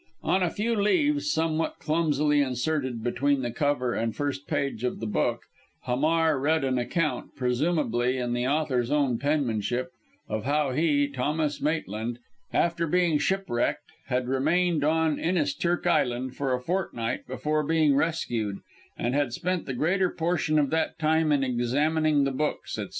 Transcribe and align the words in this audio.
On 0.23 0.41
a 0.41 0.49
few 0.49 0.75
leaves, 0.75 1.31
somewhat 1.31 1.77
clumsily 1.77 2.41
inserted 2.41 3.03
between 3.03 3.43
the 3.43 3.51
cover 3.51 3.93
and 3.93 4.15
first 4.15 4.47
page 4.47 4.83
of 4.83 4.99
the 4.99 5.05
book, 5.05 5.43
Hamar 5.83 6.39
read 6.39 6.63
an 6.63 6.79
account, 6.79 7.35
presumably 7.35 8.17
in 8.17 8.33
the 8.33 8.47
author's 8.47 8.89
own 8.89 9.19
penmanship, 9.19 9.91
of 10.27 10.43
how 10.45 10.71
he, 10.71 11.07
Thomas 11.07 11.61
Maitland, 11.61 12.17
after 12.51 12.87
being 12.87 13.19
shipwrecked, 13.19 13.91
had 14.07 14.27
remained 14.27 14.83
on 14.83 15.19
Inisturk 15.19 15.85
Island 15.85 16.35
for 16.35 16.55
a 16.55 16.59
fortnight 16.63 17.27
before 17.27 17.61
being 17.61 17.95
rescued, 17.95 18.57
and 18.97 19.13
had 19.13 19.33
spent 19.33 19.67
the 19.67 19.75
greater 19.75 20.09
portion 20.09 20.57
of 20.57 20.71
that 20.71 20.97
time 20.97 21.31
in 21.31 21.43
examining 21.43 22.23
the 22.23 22.31
books, 22.31 22.71
etc. 22.79 22.89